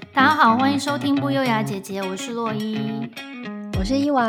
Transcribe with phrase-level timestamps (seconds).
[0.00, 2.78] 大家好，欢迎收听不优雅姐姐，我是洛伊，
[3.78, 4.26] 我是伊娃。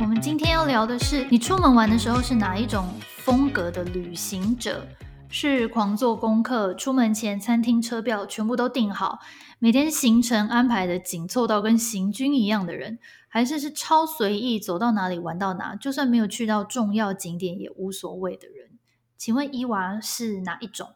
[0.00, 4.84] 我们今天要聊的是，你出门玩的时候是哪一种风格的旅行者？
[5.28, 9.20] 是狂做功课，出门前餐厅车票全部都订好，
[9.60, 12.98] 每天行程安排的紧凑到跟行军一样的人，
[13.28, 18.70] 还是是超随意，走到哪里玩到哪，就算没有去到重要景点也无所谓的人？
[19.16, 20.88] 请问伊娃是哪一种？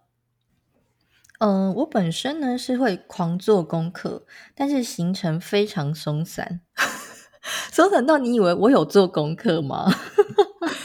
[1.39, 6.61] 嗯、我本身呢是会狂做功课，但是行程非常松散，
[7.71, 9.93] 松散到你以为我有做功课吗？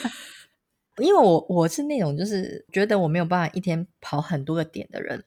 [0.98, 5.24] 因为我我是那种就是觉得我没有办法一天跑很多个点的人，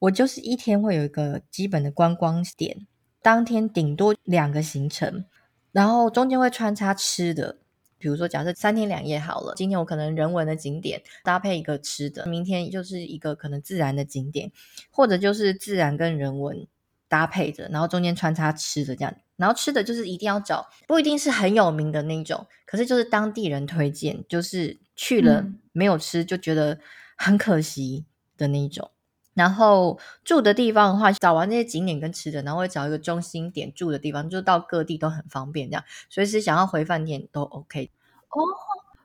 [0.00, 2.88] 我就是一天会有一个基本的观光点，
[3.22, 5.24] 当天顶多两个行程，
[5.70, 7.58] 然后中间会穿插吃的。
[8.06, 14.52] 比如说，假设三天两夜好了，今天我可能人文的景点搭配一个吃的，明天就是一个可能自然的景点，
[14.92, 16.68] 或者就是自然跟人文
[17.08, 19.12] 搭配着，然后中间穿插吃的这样。
[19.34, 26.78] 然后吃的就是一定要找，不一定是很有名的那种，可是就是当地人推荐，就是去了没有吃就觉得
[27.16, 28.04] 很可惜
[28.38, 28.88] 的那种。
[29.34, 37.90] 然后住的地方的话，找完这些景点跟吃的，然后会找一个中心点住的地方，就到各地都很方便，这样随时想要回饭店都 OK。
[38.36, 38.44] 哦，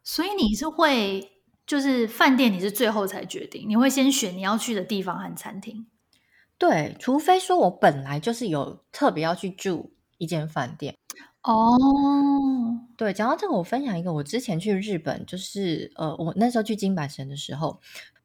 [0.03, 1.31] 所以你是会
[1.65, 5.87] 就是饭店你是最后才决定，你会先选你要去的地方和餐厅。
[6.57, 10.95] 对，除非说我本来就是有特别要去住一间饭店。
[11.43, 11.77] 哦，
[12.97, 17.79] 对，讲到这个，我分享一个，我之前去日本，就是呃，我那时候去京阪神的时候。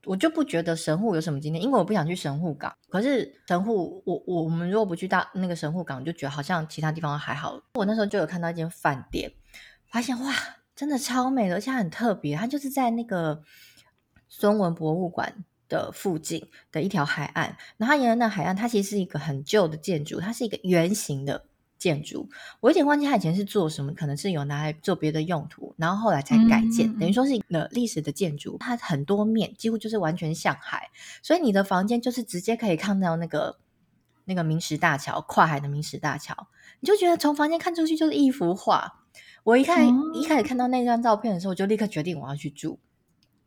[0.05, 2.73] 我就不觉得神户有什么景点，因为我不想去神户港。
[2.89, 7.61] 可是神户，我我我们如果不去大那个神户港，就觉得好像其他地方还好。
[7.75, 9.33] 我那时候就有看到一间饭店，
[9.91, 10.33] 发现哇，
[10.77, 12.37] 真的超美的，而且很特别。
[12.37, 13.43] 它就是在那个
[14.29, 21.47] 孙文博物馆的附近的一条海岸，然后它沿着那海岸，它其实是一个很旧的建筑，它是一个圆形的。
[21.79, 22.27] 建筑，
[22.61, 28.57] 我有点忘记它以前是做什么，可能是有拿来做别的用途，然后后来才改建，嗯、等于说是一个历史的建筑。
[28.59, 30.89] 它很多面，几乎就是完全向海，
[31.23, 33.59] 所以你的房间就是直接可以看到那个
[34.25, 36.49] 那个明石大桥，跨海的明石大桥，
[36.81, 39.05] 你就觉得从房间看出去就是一幅画。
[39.47, 42.81] 我一看、嗯、一开始看到那张照片的时候，我就立刻决定我要去住。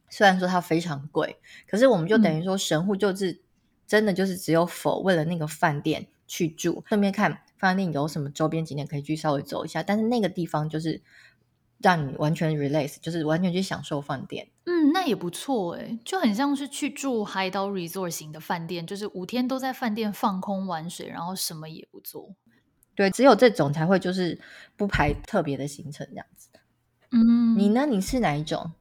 [0.09, 1.35] 虽然说它非常贵，
[1.67, 3.41] 可是我们就等于说神户就是
[3.85, 7.41] 真的就是只有否为了那个饭店去住，顺便看。
[7.57, 11.01] 饭店有什么周边景点可以去稍微走一下，但是那个地方就是
[11.79, 14.47] 让你完全 relax，就是完全去享受饭店。
[14.63, 22.33] 嗯，那也不错诶，就很像是去住海岛 resort 型的饭店，就是五天都在饭店放空玩水，然后什么也不做。
[22.99, 24.37] 对，只有这种才会就是
[24.75, 26.49] 不排特别的行程这样子。
[27.11, 27.85] 嗯，你呢？
[27.85, 28.73] 你是哪一种？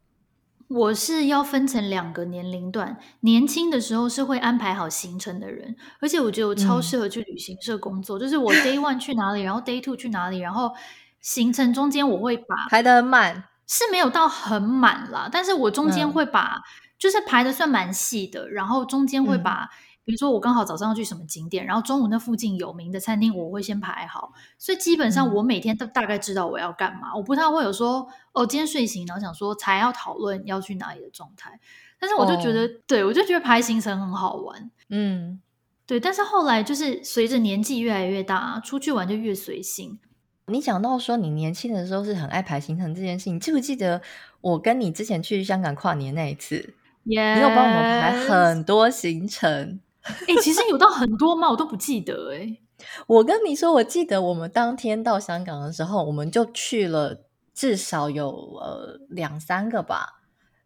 [0.67, 10.73] 我是要分成两个年龄段，年轻的时候是会安排好行程的人，而且我觉得我超适合去旅行社工作，嗯、就是我 day one 去哪里，然后 day two 去哪里，然后
[11.21, 16.63] 行程中间我会把排得很满，是没有到很满啦，但是我中间会把、嗯、
[16.99, 19.71] 就是排的算蛮细的，然后中间会把。
[19.71, 19.79] 嗯
[20.09, 31.61] 比如说我刚好早上要去什么景点，然后中午那附近有名的餐厅我会先排好，所以基本上我每天都大概知道我要干嘛，嗯、我不太会有说哦今天睡醒然后想说才要讨论要去哪里的状态，
[32.01, 35.43] 但是我就觉得、哦、对我就觉得排行程很好玩，嗯，
[35.87, 39.99] 对，但是后来就是随着年纪越来越大，出去玩就越随性。
[40.47, 44.01] 你讲到说你年轻的时候是很爱排行程这件事情，你记不记得
[44.41, 49.79] 我跟你之前去香港跨年那一次.你有帮我们排很多行程。
[50.03, 51.51] 哎、欸，其实有到很多吗？
[51.51, 52.63] 我都不记得哎、欸。
[53.09, 60.15] 我跟你说，我记得我们当天到香港的时候，我们就去了至少有呃两三个吧。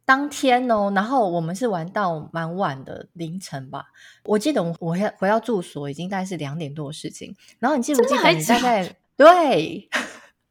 [0.04, 3.86] 当天哦，然后我们是玩到蛮晚的凌晨吧。
[4.24, 7.34] 我记得我我回回到住所已经大概是两点多的事情。
[7.58, 9.88] 然后你记不记得你大概 对？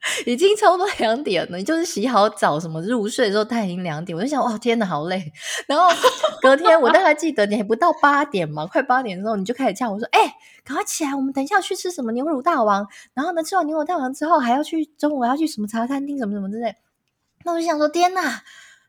[0.25, 4.17] 已经差不多两点了，就是洗好澡什么入睡的时候，它已经两点。
[4.17, 5.31] 我就想，哇，天哪，好累。
[5.67, 5.87] 然后
[6.41, 12.87] 隔天我大概记得你还不到八点嘛，快八点的时候你就开始叫我说：“哎、赶快起来，我们等一下去吃什么牛乳大王。
[13.13, 16.75] 然后呢，吃完牛乳大王之后，还要去中午要去什么茶餐厅什么什么之类。”
[17.45, 18.41] 那我就想说，天哪！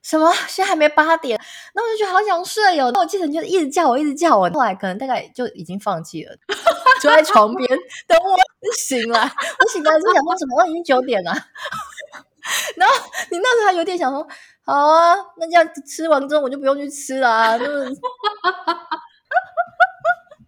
[0.02, 0.32] 什么？
[0.48, 1.40] 现在还没八点，
[1.74, 2.90] 那我就觉得好想睡哟。
[2.90, 4.50] 那我记得你就一直叫我，一直叫我。
[4.50, 6.34] 后来可能大概就已经放弃了，
[7.00, 7.68] 坐在床边
[8.08, 8.36] 等我
[8.76, 9.20] 醒来。
[9.58, 11.32] 我醒来就想说，怎么已经九点了？
[12.76, 12.94] 然后
[13.30, 14.26] 你那时候还有点想说，
[14.64, 17.58] 好啊，那这样吃完之后我就不用去吃了啊。
[17.58, 17.84] 就是，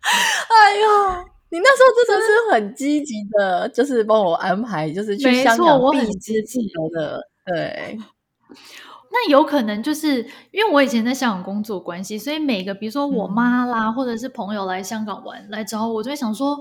[0.04, 0.88] 哎呦，
[1.50, 7.98] 你那时候真的是很积极的，就是帮我安排，就是去香港必知自由的，对。
[9.16, 10.16] 那有可能就是
[10.50, 16.58] 因为我以前在香港工作关系，所以每个比如说我妈啦，嗯、或者是朋友来香港玩来找我，我就会想说，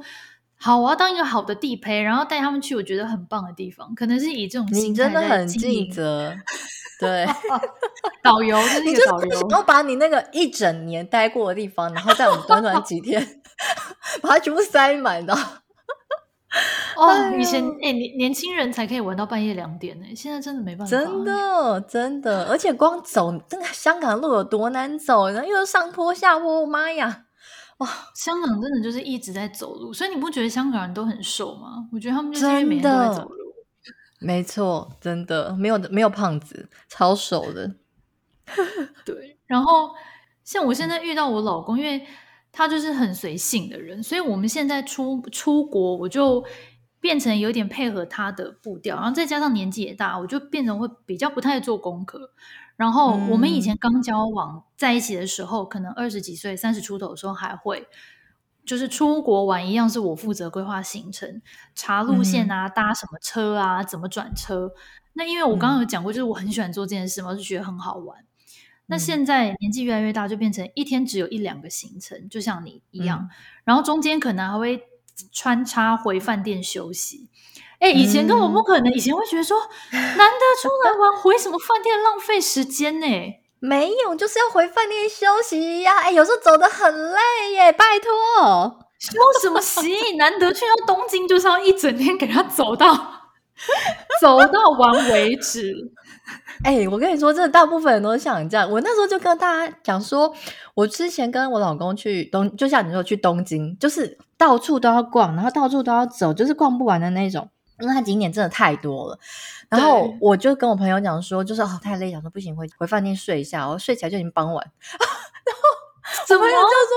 [0.63, 3.94] 好，我要当一个好的地陪，然后带他们去我觉得很棒的地方。
[3.95, 4.88] 可能是以这种心态。
[4.88, 6.33] 你真的很尽责，
[7.01, 7.27] 对，
[8.24, 13.42] 导游就是一个导游，然后把你那个一整年待过的地方，然后在我们短短几天
[14.24, 15.33] 把它全部塞满的。
[16.95, 20.89] 哦，以前哎，年年轻人才可以玩到半夜两点呢，现在真的没办法。
[20.89, 27.24] 真的，真的，而且光走那个香港路有多难走，然后又上坡下坡，我妈呀！
[27.78, 31.88] 哇，香港真的就是一直在走路，所以你不觉得香港人都很瘦吗？
[31.92, 33.38] 我觉得他们就是因为每天都在走路。
[34.20, 37.75] 没错，真的没有没有胖子，超瘦的。
[39.06, 39.92] 对，然后
[40.44, 42.06] 像我现在遇到我老公，因为。
[42.56, 46.46] 他就是很随性的人，所以我们现在出出国，我就
[47.00, 52.30] 变成有点配合他的步调，然后再加上年纪也大，我就变成会比较不太做功课。
[52.75, 57.88] 然后我们以前刚交往在一起的时候，嗯、可能二十几岁、三十出头的时候还会，
[58.66, 61.42] 就是出国玩一样是我负责规划行程、
[61.75, 64.72] 查路线啊、搭什么车啊、怎么转车。
[65.14, 68.25] 那因为我刚刚有讲过，就是我很喜欢做这件事嘛，我就觉得很好玩。
[68.88, 73.20] 那现在年纪越来越大，就变成一天只有一两个行程，就像你一样。
[73.22, 73.30] 嗯、
[73.66, 74.84] 然后中间可能还会
[75.31, 77.30] 穿插回饭店休息。
[77.83, 79.57] 哎，以前根本不可能，以前会觉得说，
[79.91, 83.06] 难得出来玩，回什么饭店浪费时间呢？
[83.59, 86.00] 没有，就是要回饭店休息呀。
[86.00, 87.19] 哎，有时候走的很累
[87.56, 90.15] 耶，拜托，休什么息？
[90.15, 92.94] 难得去到东京，就是要一整天给他走到
[94.21, 95.74] 走到完为止。
[96.63, 98.69] 哎、欸，我跟你说，真的大部分人都像你这样。
[98.71, 100.33] 我那时候就跟大家讲说，
[100.74, 107.50] 我之前跟我老公去东，就像你说去东京，就是到处都要逛，然后到处都要走，就是逛不完的那种，
[107.80, 109.20] 因为它景点真的太多了。
[109.70, 113.68] 然后我就跟我朋友讲说，就是哦太累，想说不行，回回饭店睡一下。
[113.68, 115.62] 我睡起来就已经傍晚， 然后
[116.36, 116.94] 我朋友就说：“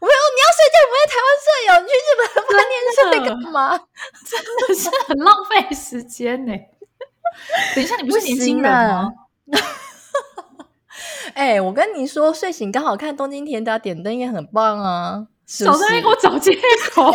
[0.00, 3.78] 我朋友你要睡觉，不在台湾睡哦，你去日本的饭店睡干嘛？
[4.24, 4.30] 真
[4.68, 6.52] 的是 很浪费时间呢。”
[7.74, 9.12] 等一下，你不是年轻人吗？
[11.34, 15.26] 哎、欸，我跟你说，睡醒刚好看东京铁塔点灯也很棒啊！
[15.46, 16.52] 少在那给我找借
[16.92, 17.12] 口。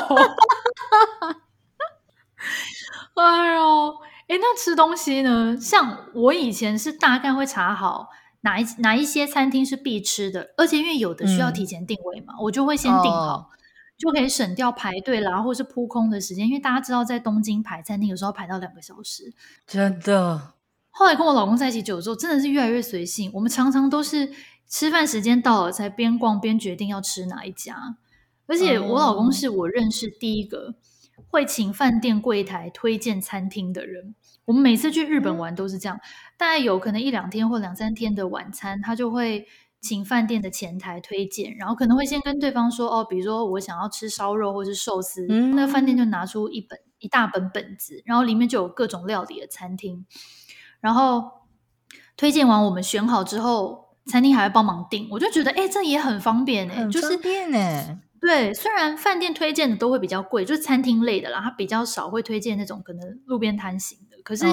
[3.15, 3.89] 哎呦，
[4.27, 5.57] 哎、欸，那吃东西呢？
[5.59, 8.09] 像我以前是大概会查好
[8.41, 13.35] 哪一哪一些餐厅是必吃的，而且因为有的需要提前定位嘛，嗯、我就会先定好。
[13.35, 13.45] 哦
[13.95, 19.31] 就可以省掉排队啦，或是扑空的时间，因为大家知道在东京排餐厅有时候排到两个小时，
[19.65, 20.55] 真的。
[20.89, 23.31] 后来跟我老公在一起久之后，真的是越来越随性。
[23.33, 24.29] 我们常常都是
[24.67, 27.95] 吃饭时间到了才边逛边决定要吃哪一家，
[28.47, 30.73] 而且我老公是我认识第一个
[31.27, 34.15] 会请饭店柜台推荐餐厅的人。
[34.45, 35.99] 我们每次去日本玩都是这样，
[36.37, 39.47] 大概有可能一两天或两三天的晚餐，他就会。
[39.85, 50.05] 请饭店的前台推荐，然后可能会先跟对方说哦，比如说我想要吃烧肉或是寿司，嗯、那饭店就拿出一本一大本本子，然后里面就有各种料理的餐厅，
[50.79, 51.29] 然后
[52.15, 57.99] 推荐完我们选好之后，餐厅还会帮忙订，我就觉得哎，这也很方便哎，很方便哎。
[58.25, 64.17] 对，虽然饭店推荐的都会比较贵，就是餐厅类的啦，它比较少会推荐那种可能路边摊型的。
[64.23, 64.45] 可是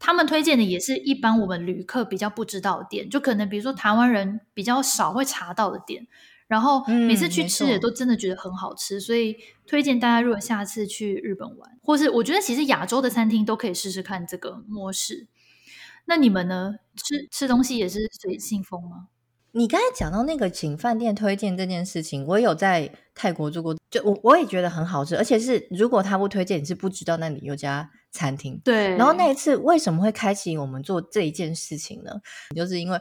[0.00, 6.08] 他们推荐的也是一般我们旅客比较不知道的店，就可能比如说台湾人比较少会查到的店。
[6.48, 9.36] 然后每次去吃也都真的觉得很好吃，嗯、所以
[9.66, 15.28] 推荐大家如果下次去日本玩，或是我觉得其实亚洲的餐厅都可以试试看这个模式。
[16.06, 16.76] 那你们呢？
[16.96, 19.08] 吃吃东西也是随性风吗？
[19.52, 28.60] 你刚才讲到那个请饭店推荐这件事情，我有在泰国做过，就我我也觉得很好吃，而且是如果他不推荐，你是不知道那里有家餐厅。
[28.62, 28.96] 对。
[28.96, 32.12] 然后那一次为什么会开启我们做这一件事情呢？
[32.54, 33.00] 就是因为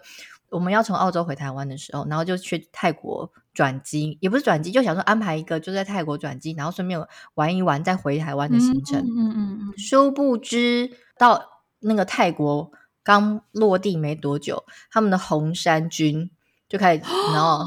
[0.50, 7.00] 我们要从澳洲回台湾的时候，然后就去泰国转机，也不是转机，就想说安排一个就在泰国转机，然后顺便
[7.34, 9.00] 玩一玩再回台湾的行程。
[9.02, 9.78] 嗯嗯嗯嗯。
[9.78, 10.90] 殊不知
[11.20, 11.44] 到
[11.82, 12.72] 那个泰国
[13.04, 16.32] 刚落地没多久，他们的红衫军。
[16.70, 17.64] 就开始，然后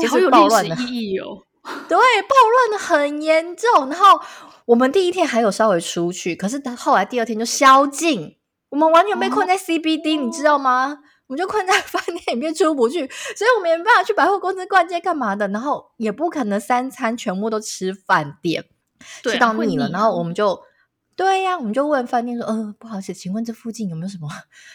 [0.00, 1.42] 就是暴乱的，意义哦、
[1.88, 3.88] 对，暴乱的很严重。
[3.88, 4.20] 然后
[4.66, 8.36] 我们第一天还有稍微出去，可是后来第二天就宵禁，
[8.70, 10.98] 我们完全被困在 CBD，、哦、你知道吗？
[11.26, 12.98] 我们就困在饭店里面出不去，
[13.36, 15.48] 所以我们也没办法去百货公司逛街干嘛的。
[15.48, 18.64] 然后也不可能三餐全部都吃饭店，
[19.22, 20.60] 对吃到腻了，然后我们就。
[21.16, 24.28] 对呀、啊，我们就问饭店说，呃，不好意思，请问这附近有没有什么，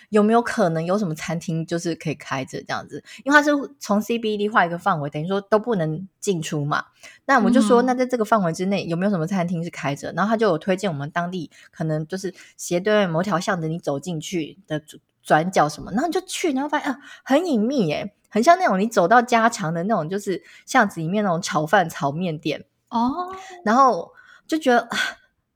[0.10, 3.04] 有没有可能有什么餐厅就是可以开着这样子？
[3.26, 6.86] 因为它是从 CBD 划一个范围，等于说都不能进出嘛。
[7.26, 10.14] 那我们就说，嗯、那在这个范围之内有没有什么餐厅是开着？
[10.14, 24.14] 然后他就有推荐我们当地可能就是斜对面某条巷子，你走进去的左转角什么，然后你就去，然后发现啊，很隐秘耶，很像那种你走到家常的那种，就是巷子里面那种炒饭炒面店哦，然后
[24.48, 24.88] 就觉得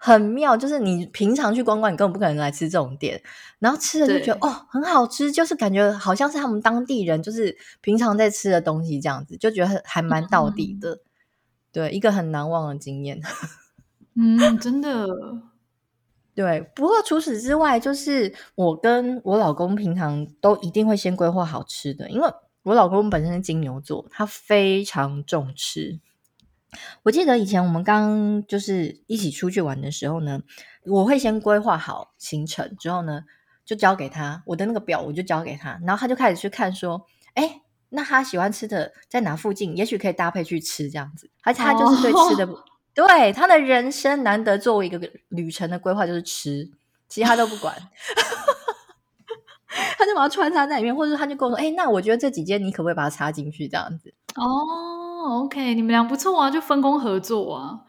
[0.05, 3.21] 很妙，就是你平常去观光，你根本不可能来吃这种店，
[3.59, 10.99] 然后吃了就觉得哦，很好吃，就是感觉好像是他们当地人就是平常在吃的东西这样子，就觉得还蛮到底的，嗯、
[11.71, 13.21] 对，一个很难忘的经验。
[14.15, 15.07] 嗯，真的。
[16.35, 22.27] 对，不过除此之外，就是我跟我老公平常都一定会先规划好吃的，因为
[22.63, 26.01] 我老公本身是金牛座，他非常重吃。
[27.03, 30.41] 我记得以前我们刚就是一起出去玩的时候呢，
[30.85, 33.21] 我会先规划好行程，之后呢
[33.65, 42.47] 就交给他我的那个表，我就交给他，然后他就开始去看说，哎，那他喜欢吃的在哪附近，也许可以搭配去吃这样子，而且他就是对吃的。
[42.95, 43.07] Oh.
[43.07, 46.69] 对，他的人生难得作为一个旅程的规划就是吃，
[47.09, 47.75] 其他都不管，
[49.97, 54.13] 他就把它穿插在里面，或者他就跟我说：“哎，那我觉得这几间你可不可以把它插进去？”这样子。
[54.35, 54.43] 哦
[55.23, 57.81] ，OK，你们俩不错啊，就分工合作啊。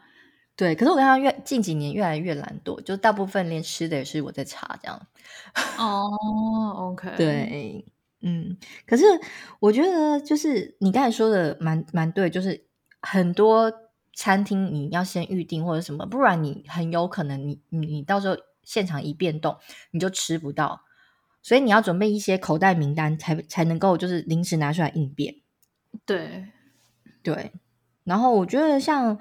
[0.55, 4.99] 对，可是我跟他越近几年越来越懒惰，就大部分连吃的也是我在查这样。
[5.77, 7.85] 哦，OK，对，
[8.21, 9.03] 嗯，可是
[9.59, 12.65] 我觉得就是你刚才说的蛮蛮对，就是
[13.01, 13.71] 很多。
[14.17, 19.57] 餐厅你要先预定或者什么，不然你很有可能你你你到时候现场一变动
[19.91, 20.83] 你就吃不到，
[21.41, 25.35] 所以你要准备一些口袋名单才才能够就是临时拿出来应变。
[26.05, 26.47] 对
[27.25, 27.51] 对，
[28.03, 29.17] 然后我觉得像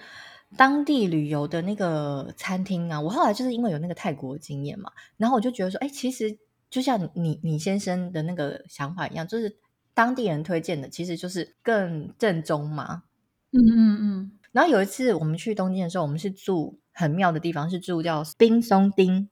[0.58, 9.56] 当地旅游的那个餐厅啊，我后来就是因为有那个泰国经验嘛，然后我就觉得说，哎，其实就像你你先生的那个想法一样，就是
[9.94, 13.04] 当地人推荐的，其实就是更正宗嘛。
[13.52, 14.32] 嗯嗯嗯。
[14.52, 19.30] 然后有一次我们去东京的时候，我们是住很妙的地方，是住叫冰松町。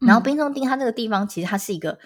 [0.00, 2.00] 然后冰松町它这个地方其实它是一个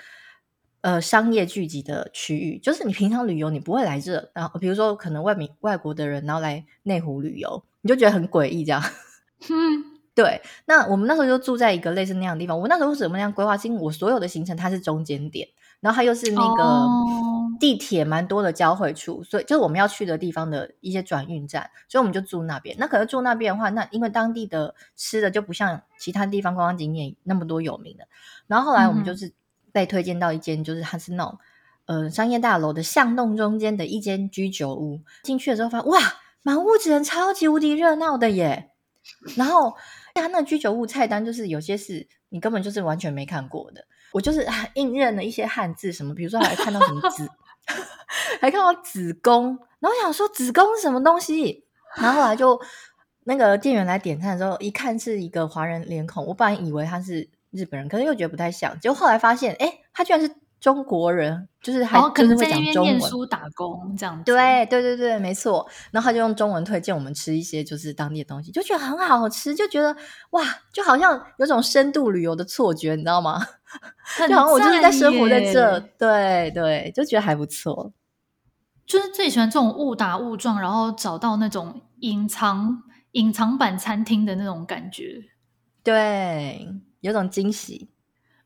[0.80, 8.82] 呃商业聚集的区域，就是你平常旅游你不会来这，然后比如说可能外面外国的人然后来内湖旅游，你就觉得很诡异这样。
[9.50, 10.40] 嗯，对。
[10.66, 12.58] 那我们那时候就住在一个类似那样的地方。
[12.58, 13.56] 我那时候为什么那样规划？
[13.56, 15.48] 是因为我所有的行程它是中间点，
[15.80, 16.62] 然后它又是那个。
[16.62, 17.22] 哦
[17.58, 22.76] 地铁蛮多的交汇处，所以就是我们要去的地方的一些转运站，所以我们就住那边。
[22.78, 28.06] 那可能住那边的话，那因为当地的吃的就不像其他地方观光景点那么多有名的。
[28.46, 29.32] 然后后来我们就是
[29.76, 31.38] 被推荐到一间，就是它是那种
[31.84, 35.02] 呃商业大楼的巷弄中间的一间居酒屋。
[35.22, 36.00] 进去的时候发现哇，
[36.40, 38.70] 满屋子人，超级无敌热闹的耶！
[39.36, 39.76] 然后
[40.14, 43.84] 他那居酒屋菜单就是有些是你根本就是完全没看过的。
[44.12, 47.28] 我就是印认了一些汉字什么，比如说还看到什么字。
[48.40, 51.66] 还看到子宫，然后想说子宫是什么东西，
[51.96, 52.58] 然后后来就
[53.24, 64.24] 那个店员来点餐的时候，一看是一个华人脸孔，我本来以为他是日本人，可是又觉得不太像，结果后来发现，哎，他居然是中国人，就是还可能会讲中文，念书打工这样子。
[64.24, 65.68] 对对对对，没错。
[65.90, 69.94] 然后他就用中文推荐我们吃一些就是当地的东西，就觉得很好吃，就觉得
[70.30, 73.46] 哇，就好像有种深度旅游的错觉，你知道吗？
[74.28, 77.92] 就好像我就是在生活在这，对对，就觉得还不错。
[78.86, 85.24] 就是最喜欢这种误打误撞，然后找到那种隐藏隐藏版餐厅的那种感觉，
[85.82, 86.68] 对，
[87.06, 87.88] 有种惊喜。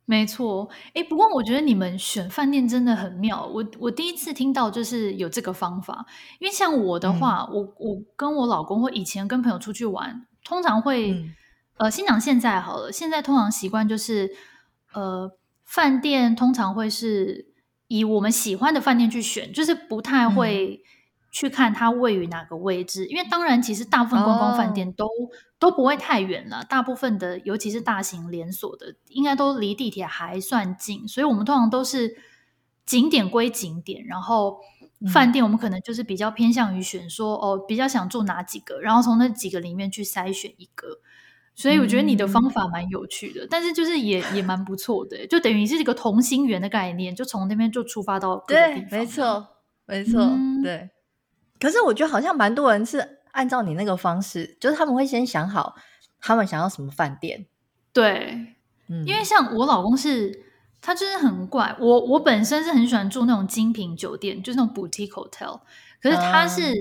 [0.04, 3.46] 没错，哎，不过我觉得你们选饭店真的很妙。
[3.46, 6.04] 我我第一次听到就是有这个方法，
[6.38, 11.34] 因为像我的话，嗯、我我跟我老公或以前跟朋友出去玩，通常会、嗯、
[11.78, 14.30] 呃，先讲现在好了，现在通常习惯就是
[14.92, 15.30] 呃，
[15.64, 17.48] 饭店通常会是。
[17.92, 20.80] 以我们喜欢的饭店去选，就是不太会
[21.30, 26.64] 去看它位于哪个位置，嗯、因为当然，其实大部分观光饭店都、哦、都不会太远了。
[26.64, 32.16] 大部分的，尤其是大型连锁的，应该都离地铁还算近，所以我们通常都是
[32.84, 34.58] 景点归景点，然后
[35.12, 40.98] 饭店我们可能就是比较偏向于选说、嗯、哦，比较想住哪几个，然后从那几个里面去筛选一个。
[41.54, 48.42] 所以我觉得你的方法蛮有趣的，嗯、但是就是也也蛮不错的，就等于是一个同心圆的概念，就从那边就出发到。
[48.48, 49.46] 对，没错，
[49.86, 50.90] 没错，嗯、对。
[51.60, 55.76] 可是我觉得好像蛮多人是按照你那个方式，就是他们会先想好
[56.20, 57.46] 他们想要什么饭店。
[57.92, 58.54] 对，
[58.88, 60.46] 嗯、因为像我老公是，
[60.80, 61.76] 他就是很怪。
[61.78, 65.60] 我我本身是很喜欢住那种精品酒店，就是那种 boutique hotel，
[66.00, 66.72] 可是他是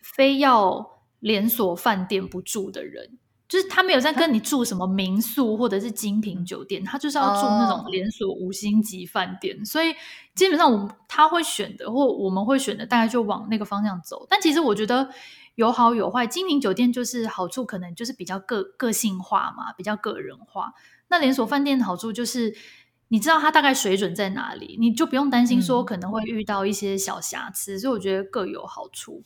[0.00, 3.18] 非要连锁饭店不住的人。
[3.52, 9.94] 就是他没有在跟你住什么民宿或者是精品酒店，他就是要住那种连锁五星级饭店，哦、所以
[10.34, 14.26] 基本上我他会选的或我们会选的，大概就往那个方向走。
[14.30, 15.10] 但其实我觉得
[15.56, 20.72] 有好有坏，精品酒店就是好处可能就是比较个个性化嘛，比较个人化。
[21.08, 22.54] 那连锁饭店的好处就是
[23.08, 29.22] 你知道它大概水准在哪里，你就不用担心说可能会遇到一些小瑕疵，嗯、所以我觉得各有好处。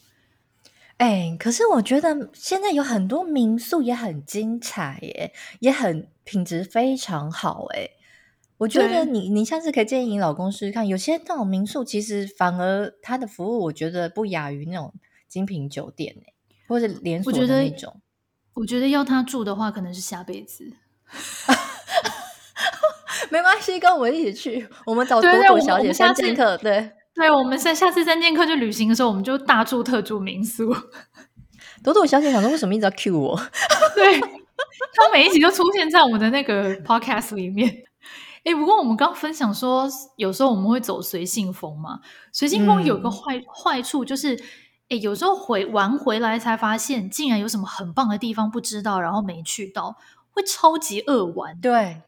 [0.99, 7.91] 哎、欸，可是我觉得现在有很多民宿也很精彩耶，也很品质非常好哎。
[8.59, 14.95] 我觉得你你下次可以建议你老公试试看，有些那种民宿其实反而它的服务我觉得不亚于那种
[15.29, 16.33] 精品酒店哎，
[16.67, 18.01] 或者连锁的那种。
[18.55, 20.73] 我觉得要他住的话，可能是下辈子。
[23.29, 26.57] 没关系，跟我一起去，我们找朵朵小姐三剑客。
[26.57, 26.91] 对。
[27.17, 30.75] 对，我们下下次三剑客去旅行的时候，我们就大住特住民宿。
[31.83, 33.35] 朵朵小姐想说，为什么一直要 cue 我？
[33.95, 37.85] 对，他每一集都出现在我们的那个 podcast 里面。
[38.45, 42.01] 哎，不过我们刚分享说，有时候我们会走随性风嘛。
[42.33, 44.39] 随性风有个坏、嗯、坏处就是，
[44.91, 49.97] 哎，有时候回玩回来才发现，竟然有什么很棒的地方不知道，然后没去到，
[50.31, 51.59] 会超级恶玩。
[51.61, 52.03] 对。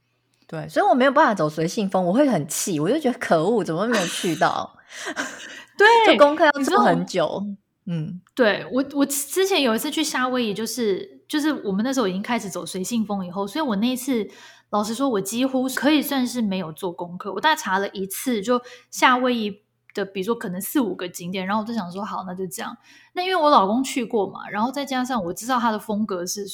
[0.46, 4.77] 对，所以我没有办法走随性风，我会很气，我就觉得可恶，怎么没有去到？
[5.76, 7.44] 对，做功课要做很久。
[7.86, 14.28] 嗯，对我，我之前有一次去夏威夷，就是就是我们那时候已经开始走随性风以后，所以我那一次
[14.70, 19.62] 老实说，我几乎可以算是没有做功课，我大概查了一次，就夏威夷。
[19.94, 22.76] 的比如说可能四五个景点，然后我就想说好，那就这样。
[23.14, 26.46] 那因为我老公去过嘛，然后再加上我知道他的风格是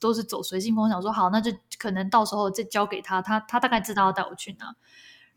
[0.00, 4.74] 都是走随性风，想说好，那就可能到时候再交给他，他他大概知道要带我去哪。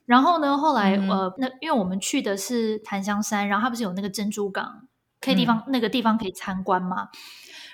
[0.05, 4.88] 然后呢，后来、嗯、呃，那因为我们去的是檀香山，然后它不是有那个珍珠港，
[5.22, 7.10] 可以地方、嗯、那个地方可以参观嘛。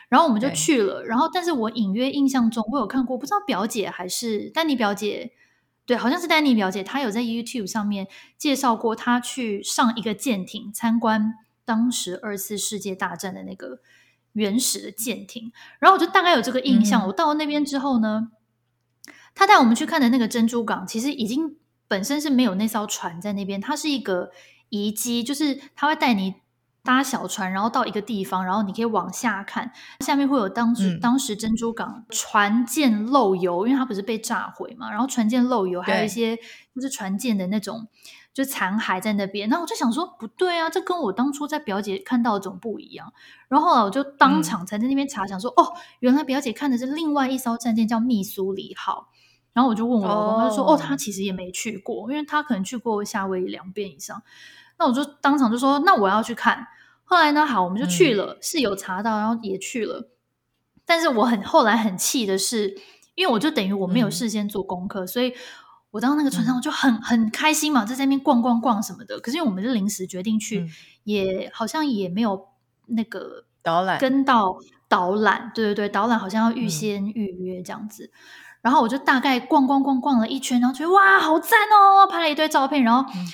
[0.09, 5.33] 然后我们就去了，然后但是我隐约印象中我有看过，不知道表姐还是丹尼表姐。
[5.85, 8.07] 对，好像是丹尼表姐，她有在 YouTube 上面
[8.37, 11.33] 介绍过，她去上一个舰艇参观
[11.65, 13.79] 当时二次世界大战的那个
[14.33, 17.03] 原始的舰艇，然后我就大概有这个印象。
[17.03, 18.29] 嗯、我到了那边之后呢，
[19.33, 21.57] 他带我们去看的那个珍珠港，其实已经
[21.89, 24.31] 本身是没有那艘船在那边，它是一个
[24.69, 26.35] 遗迹，就是它会带你。
[26.81, 36.37] 搭小船，然后到一个地方，然后你可以往下看，下面会有当时、嗯、当时珍珠港船舰漏油，因为它不是被炸毁嘛，然后船舰漏油，还有一些
[36.73, 37.85] 就是船舰的那种
[38.33, 39.49] 就残骸在那边。
[39.49, 43.13] 那我就想说，不对啊，这跟我当初在表姐看到的种不一样。
[43.49, 49.08] 然后我就当场才在那边查，想说、嗯，哦，原来表姐看的是另外一艘战舰，叫密苏里号。
[49.59, 54.23] 然后我就问我老公，他、哦、就说，哦，他其实也没去过，因为他可能去过夏威夷两遍以上。
[54.77, 56.65] 那我就当场就说，那我要去看。
[57.03, 60.07] 后来呢，好，我们就去了，嗯、是有查到，然后也去了。
[60.85, 62.73] 但是我很后来很气的是，
[63.15, 65.33] 因为我就等于我没有事先做功课，嗯、所以
[65.91, 69.19] 我到那个船上我就很很开心嘛，在那边逛逛逛什么的。
[69.19, 70.69] 可是因为我们是临时决定去，嗯、
[71.03, 72.47] 也好像也没有
[72.85, 74.55] 那个导览跟到
[74.87, 78.05] 导览，对对对，导览好像要预先预约这样子。
[78.05, 78.17] 嗯、
[78.69, 83.09] 然后我就大概逛逛逛逛了一圈，然后觉得哇，好赞哦，拍了一堆照片，然后。
[83.13, 83.25] 嗯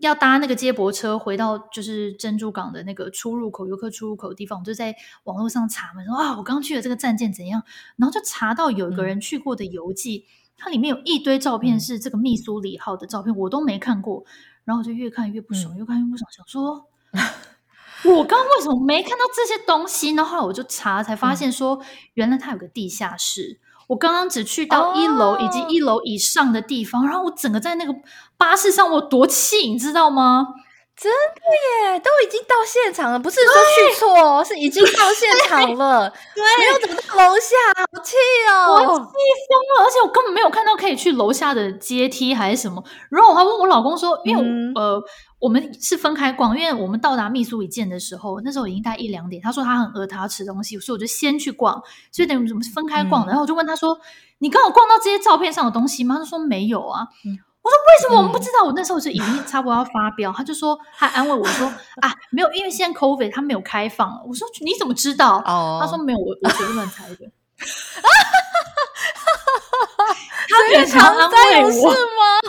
[0.00, 7.60] 要搭那个接驳车回到就是珍珠港的那个出入口，游客出入口的地方，我就在网络上查嘛，说啊，我刚去了这个战舰怎样，
[7.96, 14.24] 然后就查到有一个人去过的游记，嗯、它里面有一堆照片是这个密苏里号的照片，我都没看过，
[14.62, 16.86] 然后我就越看越不爽，嗯、越看越不爽，想说，
[18.04, 20.24] 我刚刚为什么没看到这些东西然？
[20.24, 21.82] 后来我就查，才发现说，
[22.14, 23.58] 原来它有个地下室。
[23.88, 27.10] 我刚刚只去到一楼以及一楼以上的地方，oh.
[27.10, 27.92] 然后我整个在那个
[28.36, 30.46] 巴士上，我多气，你知道吗？
[31.00, 36.10] 真的耶，都已经到现场了，不是说去错，是已经到现场了。
[36.34, 37.54] 对，没有怎么到楼下，
[37.92, 38.16] 好气
[38.50, 42.82] 哦，我气疯了，而且我根本没有看到可以去楼下的阶梯还是什么。
[43.10, 45.02] 然后我还问我老公说，因为、嗯、呃。
[45.40, 49.40] 我们是分开逛，因为我们到达密苏里见的时候，那时候已经大概一两点。
[49.40, 51.80] 他说他很饿，他要吃东西，所以我就先去逛。
[52.10, 53.28] 所以等于我们分开逛的。
[53.28, 53.96] 然后我就问他说
[54.38, 57.06] ：“你刚好逛到这些照片上的东西吗？”他说：“没有啊。
[57.24, 60.32] 嗯”我说：“为什么我们不知道？”我那时候就已经差不多要发飙。
[60.32, 61.66] 他就说：“他安慰我说
[62.00, 67.16] 啊，没有，因为现在 COVID 他没有开放。”我说：“你怎么知道？”他说：“没有，我我随便乱猜的。
[70.48, 72.40] ”他非常安慰我吗？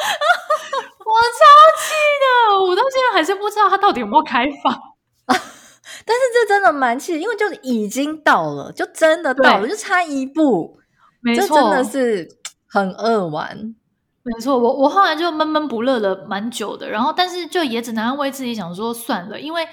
[1.10, 1.44] 我超
[1.80, 4.78] 气的，我到现在还是不知道他到底有没有开放。
[5.26, 10.78] 但是这真的蛮气，因为就已经到了，就真的到了，就差一步。
[11.22, 12.28] 没错，这真的是
[12.66, 13.74] 很恶玩。
[14.22, 19.66] 没错，我我后来就闷闷不乐了蛮久的，然后但是就也只能安慰自己，想说算了，因为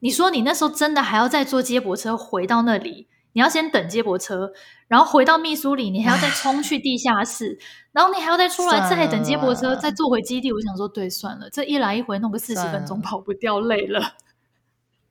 [0.00, 3.08] 你说你那时候真的还要再坐接驳车回到那里。
[3.32, 4.50] 你要先等接驳车，
[4.88, 7.56] 然后回到密苏里，你还要再冲去地下室，
[7.92, 10.52] 然后你还要再出来，再等接驳车，再坐回基地。
[10.52, 14.14] 我想说，对，算了，这一来一回弄个四十分钟，跑不掉，累了。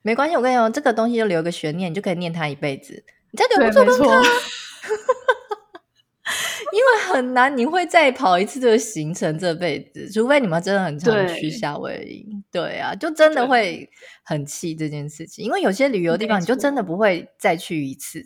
[0.02, 3.06] 没关系，我跟你说，这个东西就留个悬念，你就可以念它一辈子。
[3.32, 4.21] 你再留不住，没错。
[6.72, 12.26] 因为很难，你会再跑一次这个行程这辈子，除非你们真的很常去夏威夷。
[12.52, 13.90] 对，对啊，就真的会
[14.24, 18.26] 很气这件事情，因为有些旅游地方你就真的不会再去一次。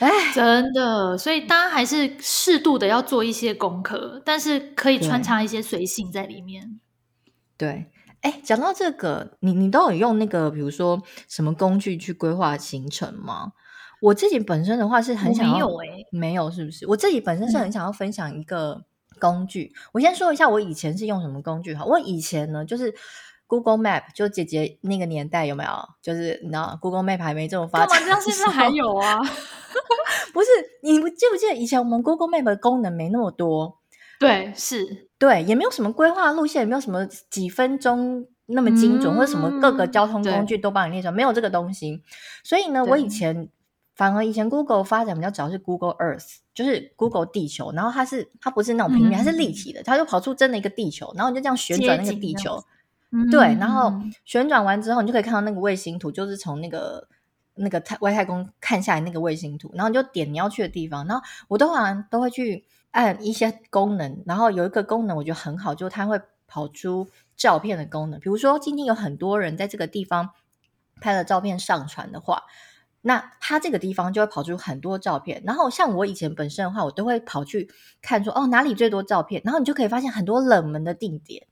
[0.00, 6.80] 哎，真的，所以大家还是适度的要做一些功课，但是可以穿插一些随性在里面。
[7.56, 7.86] 对，
[8.22, 13.52] 哎，讲到这个，你你都有用那个，比如说什么工具去规划行程吗？
[14.04, 16.86] 我自己本身的话是很想要，没有，欸、没有是不是？
[16.86, 18.84] 我自己本身是很想要分享一个
[19.18, 19.72] 工具。
[19.74, 21.86] 嗯、我先说一下，我以前是用什么工具哈？
[21.86, 22.94] 我以前呢，就是
[23.46, 25.70] Google Map，就姐姐那个年代有没有？
[26.02, 28.20] 就是你知道 Google Map 还没这么发达，干嘛这样？
[28.20, 29.18] 现在还有啊？
[30.34, 30.48] 不是，
[30.82, 33.78] 你不记不记得以前我们 Google Map 的功能没那么多？
[34.20, 42.02] 对，是，对，也没有什么规划路线，也没有什么几分钟那么精准，嗯、或者什么各个交通工具都帮你列出来，没有这个东西。
[42.42, 43.48] 所以呢，我以前。
[43.94, 52.60] 反而以前 Google 发展比较早是 Google Earth，就是 Google 地球，然后它是它不是那种平面，嗯、它是立体的，它就跑出真的一个地球，然后你就这样旋转那个地球，
[53.30, 53.92] 对，然后
[54.24, 57.06] 旋转完之后，你就可以看到那个卫星图，就是从那个
[57.54, 70.30] 那个太外太空看下来那个卫星图，然后你就点你要去的地方，然后我都好像都会去按一些功能，然后有一个功能我觉得很好，就是它会跑出照片的功能，比如说今天有很多人在这个地方
[71.00, 72.42] 拍了照片上传的话。
[73.06, 77.68] 那它这个地方就会跑出很多照片，然后像我以前本身的话，我都会跑去
[78.00, 81.46] 看说哦，哪里最多照片，然后你就可以发现很多冷门的定点，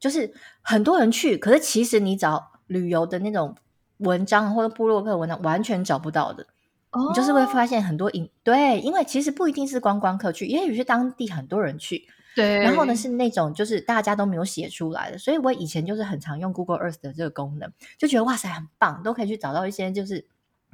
[0.00, 3.54] 就是很多人去，可是其实你找旅游的那种
[3.98, 6.46] 文章或者部落客文章完全找不到的，
[6.92, 20.26] 哦，你就是会发现很多影对，因为其实不一定是观光客去，也许是当地很多人去，对，然后呢是那种就是大家都没有写出来的，所以我以前就是很常用 Google Earth 的这个功能，就觉得哇塞很棒，都可以去找到一些就是。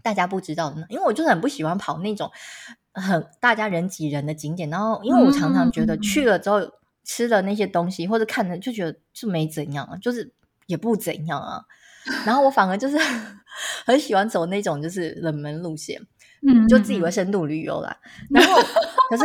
[0.03, 2.31] 大家不知道的呢，因为我就是很不喜欢跑那种
[2.93, 6.61] 很大家人挤人的景点，然后因为我常常觉得去了之后
[7.05, 10.33] 吃了那些东西、嗯、或者看了就觉得就没怎样啊，就是
[10.67, 11.63] 也不怎样啊，
[12.25, 12.97] 然后我反而就是
[13.85, 16.01] 很喜欢走那种就是冷门路线，
[16.47, 17.97] 嗯，就自以为深度旅游啦。
[18.31, 18.55] 然后
[19.11, 19.25] 可是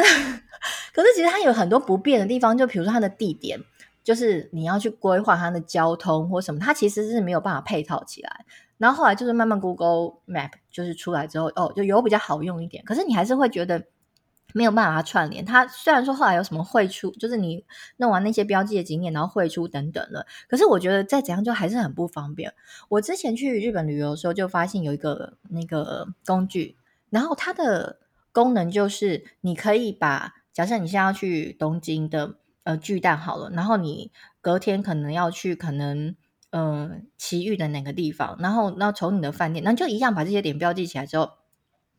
[0.94, 3.60] 可是其实它有很多不便的地方，就比如说它的地点，
[4.04, 8.46] 就是你要去规划它的交通或什么，它其实是没有办法配套起来。
[8.78, 12.84] 然后后来就是慢慢 Google Map 就是出来之后，哦，就有比较好用一点。
[12.84, 13.86] 可是你还是会觉得
[14.54, 15.46] 没有办法串联。
[15.46, 17.64] 它虽然说后来有什么汇出，就是你
[17.98, 20.28] 弄完那些标记的景点，然后汇出等等的。
[20.50, 22.54] 可是我觉得再怎样就还是很不方便。
[22.90, 26.76] 我之前去日本旅游的时候，就发现有一个那个工具，
[27.10, 28.00] 然后它的
[28.34, 34.12] 功能就是你可以把，假设你现在要去东京的呃巨蛋好了，然后你
[34.42, 36.14] 隔天可能要去可能。
[36.58, 38.38] 嗯，奇遇的哪个地方？
[38.40, 41.32] 然后，然后从你的饭店，那就一样把这些点标记起来之后，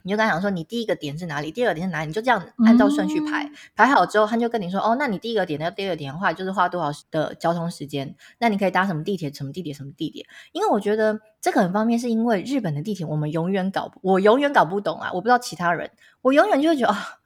[0.03, 8.17] 你就跟他讲说，你第一个点是哪里，第二个点是哪里，你就这样按照顺序排，嗯、排好之后，他就跟你说，哦，那你第一个点到第二个点的话，就是花多少的交通时间？
[8.39, 9.31] 那你可以搭什么地铁？
[9.31, 9.75] 什么地铁？
[9.75, 10.25] 什么地铁？
[10.53, 15.11] 因为我觉得这个很方便，是因为日本的地铁我们永远搞不，我永远搞不懂啊！
[15.13, 15.91] 我不知道其他人，
[16.23, 16.99] 我永远就会觉得啊。
[16.99, 17.26] 哦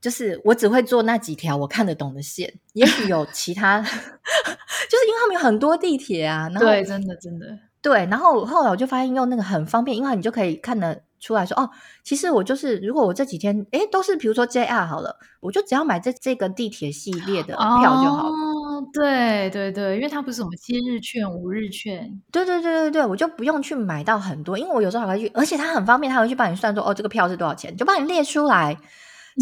[0.00, 6.48] 就是我只会坐那几条我看得懂的线，也许有其他， 就是因为他们有很多地铁啊。
[6.52, 7.46] 然后对，真的真的
[7.82, 8.06] 对。
[8.06, 11.68] 然后后来我就发现用那个很方便，因为你就可以看得出来说，哦，
[12.04, 18.30] 其实我就是如果我这几天诶都是比如说 JR 好了，我就只要买这这个地铁系列的票就好了。
[18.30, 28.76] 哦，对对对，因为它不是什么七日券、五日券，对对对对对，我就不用去买到很多，因为我有时候还会去，而且它很方便，它会去帮你算说，哦，这个票是多少钱，就帮你列出来。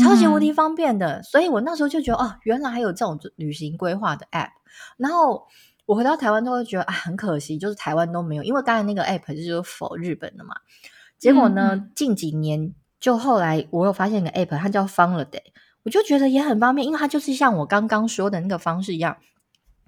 [0.02, 4.50] 超级无敌方便的，嗯、所以我那时候就觉得哦，原来还有这种旅行规划的 app。
[4.96, 5.46] 然后
[5.86, 10.54] 我回到台湾都会觉得啊，很可惜，就是台湾都没有，因为刚才那个 app 就是 for 日本的嘛。
[11.18, 15.42] 结果呢，嗯、近几年就后来我有发现一个 app，它叫 Funladay，
[15.84, 19.16] 我就觉得也很方便，因为它就是像我刚刚说的那个方式一样。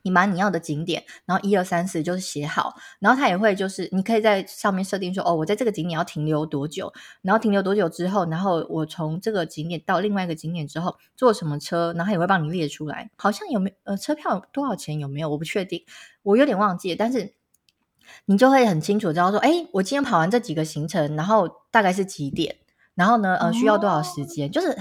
[0.06, 6.92] 你把你要的景点，然后一二三四就是写好，然后它也会就是你可以在上面设定说，哦，我在这个景点要停留多久，
[7.22, 15.28] 然后停留多久之后，然后我从这个景点到另外一个景点之后坐什么车，然后它也会帮你列出来，好像有没有呃车票多少钱有没有？
[15.28, 15.84] 我不确定，
[16.22, 17.34] 我有点忘记，但是
[18.26, 22.54] 你就会很清楚知道说，哎，我今天跑完这几个行程，然后大概是几点，
[22.94, 24.78] 然后呢，呃，需要多少时间，哦、就是。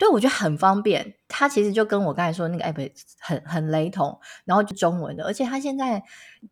[0.00, 1.14] 对，我觉得很方便。
[1.28, 6.02] 它其实就跟我刚才说的那个 app 很很雷同，然后就中文的，而且它现在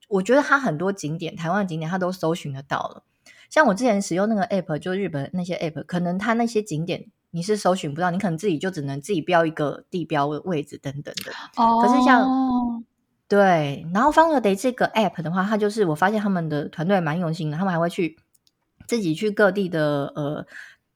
[0.06, 3.04] 我觉得它很多景点，台湾的景点它都搜寻得到了。
[3.48, 11.32] 像我之前使用那个 app，就日本那些 app，可能它那些景点你是搜寻不到，你可能自己就只能自己标一个地标的位置等等的。
[11.56, 11.82] 哦。
[11.82, 12.84] 可是像
[13.28, 18.18] 对，然后 Funladay 这个 app 的话，它就是我发现他们的团队蛮用心的，他们还会去
[18.86, 20.46] 自己去各地的呃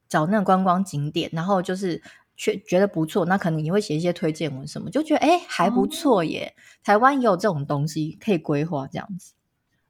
[0.07, 2.03] 找那个观光景点，然后就是。
[2.43, 6.53] 觉觉得不错，那可能你会写一些推荐文什么，就觉得哎还不错耶。
[6.53, 9.33] 哦、台湾也有这种东西可以规划这样子。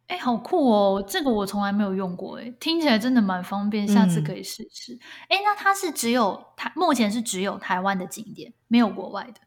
[0.05, 1.03] 哎，好酷哦！
[1.07, 4.99] 这个我从来没有用过，哎，听起来真的蛮方便，下次可以试试。
[5.29, 9.39] 哎、嗯，那它是只有台，目前是只有台湾的景点，没有国外的。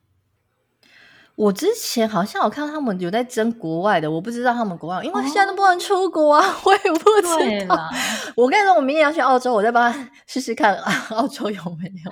[1.36, 7.76] 我之前好像有看到他们有在争国外的，我不知道他们国外，因为现在都不能出国啊，哦、 我也不知道。
[8.34, 12.10] 我跟你说，我明年要去澳洲，我再帮他试试看啊， 澳洲有没有？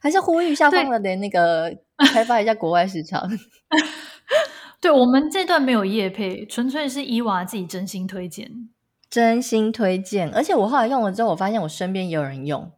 [0.00, 1.76] 还是呼吁一下他们的那个
[2.12, 3.28] 开发一下国外市场。
[4.80, 8.68] 对，我们这段没有业配，纯粹是伊娃自己真心推荐，
[9.10, 10.30] 真心推荐。
[10.32, 12.70] 而且我后来用了之后，我发现我身边也有人用。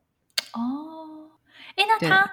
[0.52, 1.30] 哦，
[1.76, 2.32] 哎，那他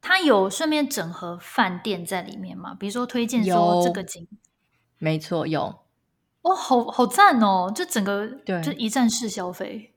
[0.00, 2.76] 他有顺便整合饭店在里面吗？
[2.78, 4.26] 比如说推荐说这个景，
[4.98, 5.80] 没错，有。
[6.42, 7.72] 哦，好好赞哦！
[7.74, 9.94] 就整个对，就一站式消费。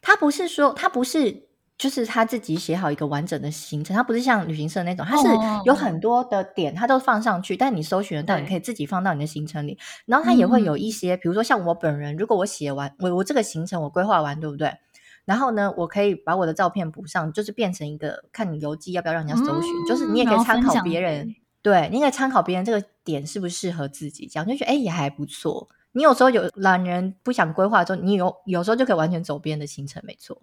[0.00, 1.48] 他不是说他不是。
[1.76, 5.28] 就是他自己写好一个完整的行程，他不是像旅行社那种，他是
[5.64, 9.76] 有很多的点，他都放上去，但你搜寻得到，你可以自己放到你的行程里。
[10.06, 14.72] 然后他也会有一些，比如说像我本人，如果我写完，我我这个行程我规划完，对不对？
[15.24, 25.66] 然后呢，我可以把我的照片补上，就是变成一个看你游记要不要让人家搜寻，就是你也可以参考别人，对，你可以参考别人这个点是不是适合自己，这样就觉得哎也还不错。
[25.92, 30.40] 你有时候有懒人不想规划的时候，你有有时候就可以完全走别人的行程，没错。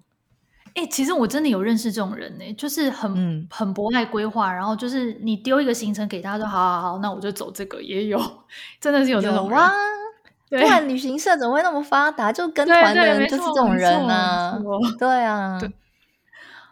[0.73, 8.19] 哎、欸，其实我真的有认识这种人呢、欸，就是很、嗯、很不爱规划，然后就是你丢一个行程给他，说好好好，那我就走这个，也有，
[8.79, 9.71] 真的是有这种人啊。
[10.49, 12.31] 不然旅行社怎么会那么发达？
[12.31, 14.57] 就跟团的人就是这种人啊。
[14.99, 15.71] 对啊对。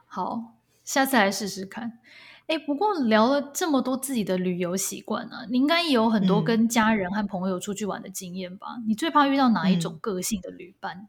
[0.05, 1.99] 好，下次来试试看。
[2.47, 8.67] 哎，不过聊了这么多自己的旅游习惯啊，你应该也有很多跟家人和朋友出去玩的经验吧？
[8.77, 10.97] 嗯、你最怕遇到哪一种个性的旅伴？
[10.97, 11.07] 嗯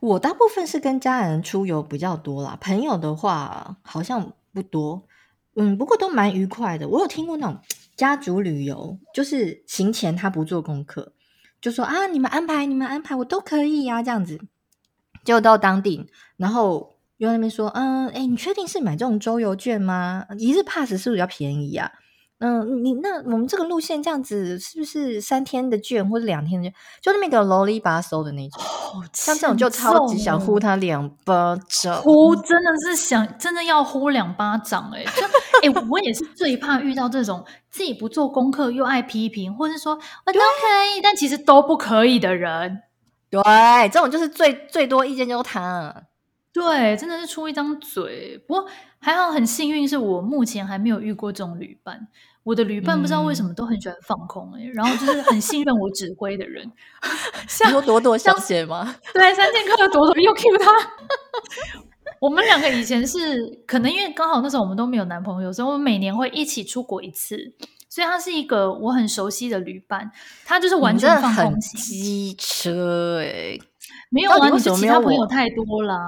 [0.00, 5.02] 我大部分是跟家人出游比较多啦，朋友的话好像不多，
[5.56, 6.88] 嗯，不过都蛮愉快的。
[6.88, 7.60] 我有听过那种
[7.96, 11.12] 家族旅游，就是行前他不做功课，
[11.60, 14.40] 就说啊，你们安排，你们安排，我都可以呀，这样子。
[15.22, 16.06] 就到当地，
[16.38, 20.26] 然后又在那边说，嗯，诶，你确定是买这种周游券吗？
[20.38, 21.92] 一日 pass 是不是比较便宜呀？
[22.40, 26.74] 嗯，你那我们这个路线这样子，是不是三天的券或者两天的券？
[27.02, 35.04] 就那么一个啰里吧嗦的那种，哦、像这种就超级想呼他两巴掌，呼真的是想真的要呼两巴掌哎、欸！
[35.04, 42.82] 就哎、欸，我也是最怕遇到这种自己不做功课又爱批评，或者说我都可以，但其实都不可以的人。
[43.28, 43.42] 对，
[43.92, 45.94] 这种就是最最多意见就是他。
[46.52, 48.42] 对，真的是出一张嘴。
[48.48, 48.66] 不过
[48.98, 52.08] 还好，很幸运是我目前还没有遇过这种旅伴。
[52.42, 56.70] 我的旅伴不知道为什么都很喜欢放空哎、欸，嗯、然后就是很信任我指挥的人，
[57.46, 58.96] 像朵朵小姐吗？
[59.12, 60.70] 对，三剑客的朵朵又 cue 他。
[62.18, 67.36] 我们两个以前是可能因为刚好那时候我们都没有男朋友，所以我们每年会一起出国一次，
[67.88, 70.10] 所以他是一个我很熟悉的旅伴。
[70.44, 73.60] 他就是完全放空型机车哎、欸，
[74.10, 75.98] 没有啊，你是其他朋友太多了。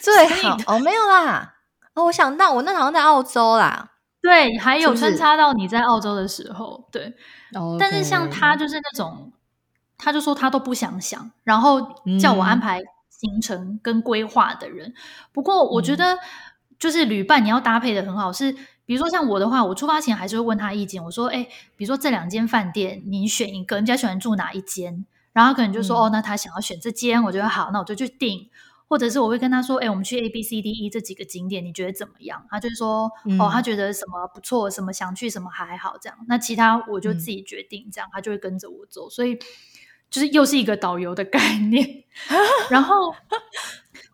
[0.00, 1.54] 最好哦，没有啦
[1.94, 3.90] 哦，我想到我那好像在澳洲啦。
[4.22, 7.14] 对，还有穿插到你在澳洲的时候，对。
[7.52, 7.76] Okay.
[7.78, 9.32] 但是像他就是那种，
[9.96, 11.80] 他就说他都不想想，然后
[12.20, 14.88] 叫我安排行程跟规划的人。
[14.88, 14.94] 嗯、
[15.32, 16.18] 不过我觉得，
[16.78, 18.52] 就是旅伴你要搭配的很好，是
[18.84, 21.02] 比如说像我的话，我出发前还是会问他意见。
[21.02, 21.44] 我说，哎，
[21.76, 25.06] 比如说这两间饭店，你选一个，人家喜欢住哪一间？
[25.32, 28.50] 然后他可能就说，嗯、哦，那他想要选这间，我觉得好，那我就去订。
[28.90, 32.44] 或者是我会跟他说，哎、欸，我们去 A B C D E 这几个景点，你觉得怎么样？
[32.50, 36.18] 他就说，嗯、哦，他觉得什么不错，什么想去，什么还好这样。
[36.26, 39.08] 那其他我就自己决定，这样、嗯、他就会跟着我走。
[39.08, 39.38] 所以
[40.10, 42.02] 就是又是一个导游的概念。
[42.68, 43.14] 然后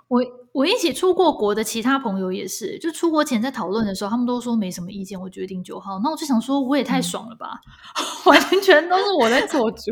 [0.08, 0.20] 我
[0.52, 5.98] 我一起出过国的其他朋友也是，就出国前在讨论的时候，他们都说没什么意见，我决定就好。
[6.04, 7.62] 那我就想说，我也太爽了吧，
[7.98, 9.90] 嗯、 完全都是我在做主。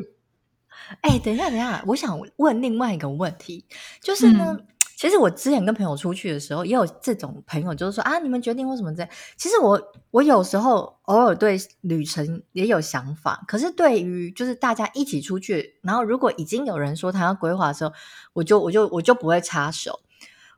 [1.00, 3.64] 哎、欸，等一下，等一下，我想问另外一个问题，
[4.02, 4.54] 就是呢。
[4.58, 9.10] 嗯其实我之前跟朋友出去的时候，也有这种朋友，就是说啊，你们决定为什么这样？
[9.36, 9.80] 其实我
[10.10, 17.92] 我有时候偶尔对旅程也有想法，可是对于就是大家一起出去，然后如果已经有人说他要规划的时候，
[18.32, 20.00] 我就我就我就不会插手，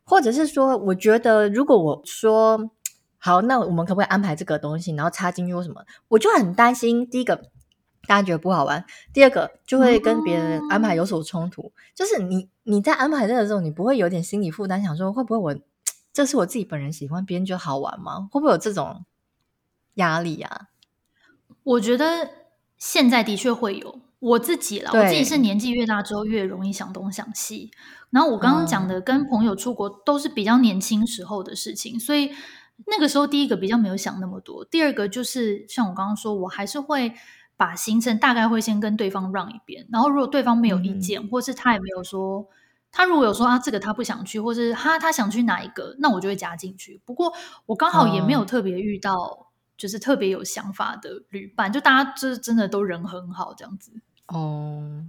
[0.05, 2.70] 或者是说，我觉得如果我说
[3.18, 7.09] 好，那我们可不可以安排这个东西，然后插进去或什么，我就很担心。
[7.09, 7.51] 第一个。
[8.09, 8.85] 大家觉得不好玩。
[9.12, 15.61] 第二个就会跟别人安排有所冲突，嗯、就是你你在安排这个的时候，你不会有点心理负担，想说会不会我
[16.12, 18.29] 这是我自己本人喜欢，别人觉得好玩吗？
[18.33, 19.05] 会不会有这种
[19.94, 20.68] 压力啊？
[21.62, 22.31] 我觉得
[22.76, 27.70] 现在的确会有，我自己啦，我自己是年纪越大之后越容易想东想西。
[28.11, 32.33] 然后我刚刚讲的跟朋友出国都是比较年轻时候的事情，所以
[32.87, 37.12] 那个时候第一个比较没有想那么多，第二个就是像我刚刚说，我还是会
[37.57, 42.47] 把行程大概会先跟对方让一遍，然后如果对方没有意见，嗯、或是他也没有说，
[42.92, 47.01] 他如果有说啊这个他不想去，或是他他想去哪一个，那我就会加进去。
[47.05, 47.33] 不过
[47.66, 53.92] 我刚好也没有特别遇到就是特别有想法的旅伴，就大家就是真的都人很好这样子
[54.29, 55.05] 哦。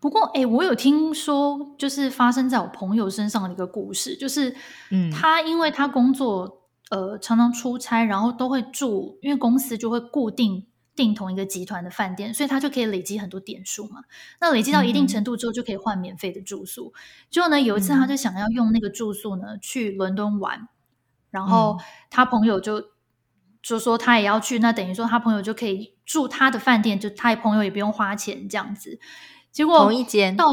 [0.00, 4.54] 不过，哎，我有听说，就是发生在我朋友身上的一个故事，就是，
[4.92, 10.64] 嗯，他因为他工作，呃，常常出差，然后都会住，因为公司就会固定
[10.98, 14.02] 订同一个集团的饭店，所以他就可以累积很多点数嘛。
[14.40, 16.92] 那累积到一定程度之后，就可以换免费的住宿。
[17.30, 20.68] 结果呢，有一次他就想要用那个住宿呢去伦敦玩，
[21.30, 21.78] 然后
[22.10, 22.82] 他朋友就
[23.62, 28.98] 就说他也要去，那等于说他朋友就可以住他的饭店，就他朋友也不用花钱这样子。
[29.52, 30.46] 结果同一间到，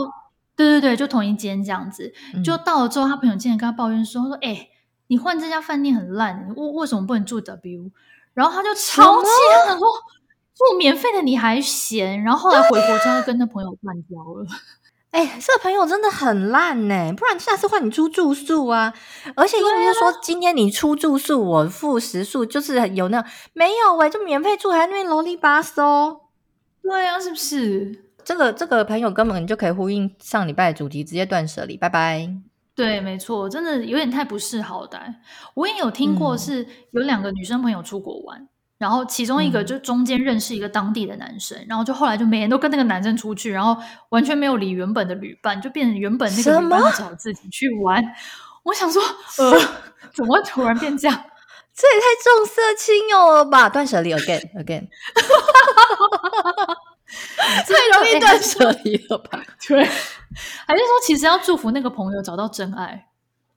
[0.56, 4.70] 对对对，就同一间这样子，嗯、就到了之后，他朋友竟然跟他抱怨说：“说哎、欸，
[5.08, 7.92] 你换这家饭店很烂，为为什么不能住 W？”
[8.36, 9.88] 然后他就超气，他想说
[10.70, 14.46] 住免费的你还嫌，然后后来回国之后跟那朋友断交了。
[15.12, 18.94] 哎、欸，这个朋友真的很烂呢，不然下次换你出住宿啊！
[19.36, 23.24] 而且又不是说今天你出住宿，我付食宿，就是有那
[23.54, 26.20] 没有哎，就免费住，还那边啰里吧嗦。
[26.84, 28.04] 对啊，是不是？
[28.26, 32.30] 这个这个朋友根本就可以呼应上礼拜的主题，直接断舍离，拜拜。
[32.76, 35.00] 对，没错，真的有点太不识好歹。
[35.54, 38.50] 我也有听过，是有两个女生朋友出国玩，嗯、
[38.86, 43.76] 然后其中一个就中间认识一个当地的男生，嗯、然后就后来就每天都跟那个男生出去，然后
[44.10, 48.00] 完全没有理原本的旅伴，就变成原本那个旅伴找自己去玩。
[48.62, 49.02] 我想说，
[49.40, 49.60] 呃，
[50.14, 51.20] 怎么会突然变这样？
[51.74, 53.68] 这也太重色轻友了吧！
[53.68, 54.88] 断舍离，again again。
[57.66, 59.42] 太容易断舍离了吧？
[59.68, 59.84] 对，
[60.68, 63.08] 还是说其实要祝福那个朋友找到真爱，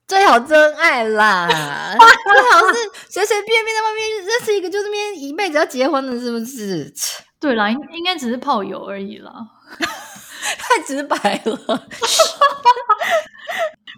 [0.09, 1.47] 最好真爱啦！
[1.93, 2.73] 最好是
[3.09, 6.91] 随随便便在外面认识一个，就这边一辈子要结婚了，是不是？
[7.39, 9.31] 对啦，应应该只是炮友而已啦，
[10.57, 11.55] 太直白了。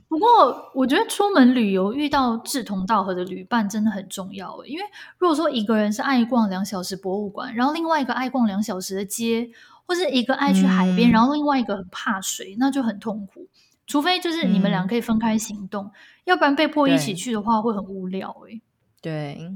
[0.09, 4.67] 不过，我觉得出门旅游遇到志同道合的旅伴真的很重要诶。
[4.67, 4.83] 因为
[5.17, 9.49] 如果说一个人是爱逛两小时博物馆，然后另外一个爱逛两小时的街，
[9.85, 13.47] 或是一个爱去海边，嗯、然后另外一个很怕水，那就很痛苦。
[13.91, 15.91] 除非就是你们俩可以分开行动，嗯、
[16.23, 18.61] 要不然被迫一起去的话会很无聊诶。
[19.01, 19.51] 对，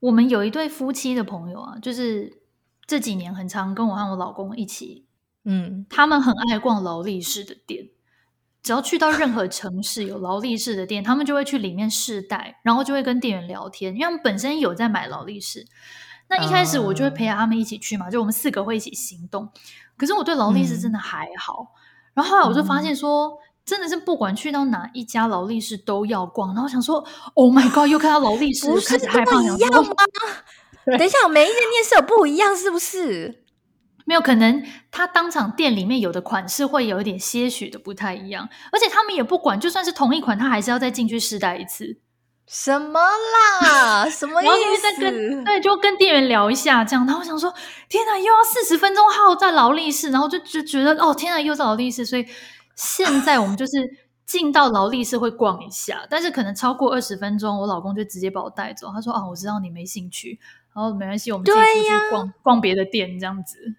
[0.00, 2.42] 我们有一对夫妻的朋友啊，就是
[2.86, 5.06] 这几年很常跟我和我老公一起，
[5.44, 7.88] 嗯，他们很爱逛劳力士的店。
[8.62, 15.66] 只要去到任何城市有劳力士的店， 他们就会去里面试戴，然后就会跟店员聊天，因为他们本身有在买劳力士。
[16.28, 19.48] 那一开始我就会陪他们一起去嘛，就我们四个会一起行动。
[19.96, 21.76] 可是我对劳力士真的还好，嗯、
[22.14, 26.48] 然后后来我就发现说，真的是不管去到哪一家劳力士都要逛。
[26.48, 29.94] 然后我想说，Oh my God，又看到劳力士，不是害怕一样吗？
[30.98, 33.42] 等一下，每一间店是有不一样，是不是？
[34.06, 41.98] 没有可能，他当场店里面有的款式会有一点些许的不太一样，而且他们也不管，就算是同一款，他还是要再进去试戴一次。
[42.46, 44.06] 什么啦？
[44.10, 44.50] 什么 意思？
[44.50, 47.06] 然后再跟对，就跟店员聊一下这样。
[47.06, 47.50] 然后我想说，
[47.88, 52.04] 天哪，又要四十分钟耗在劳力士，然后就就觉得哦，天哪，又是劳力士。
[52.04, 52.26] 所以
[52.74, 53.72] 现在我们就是
[54.26, 58.90] 进到劳力士会逛一下，但是可能超过二十分钟，我老公就直接把我带走。
[58.92, 60.38] 他说啊，我知道你没兴趣，
[60.74, 63.74] 然后没关系，我们自己出去逛逛别的店这样子。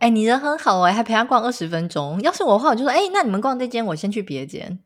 [0.00, 2.20] 哎、欸，你人很好哎、欸，还陪他逛二十分钟。
[2.22, 4.78] 要是我的话，我就说，哎、欸，那你们逛这间，我先去别间。